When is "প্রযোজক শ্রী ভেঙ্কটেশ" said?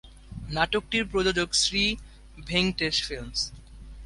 1.11-2.95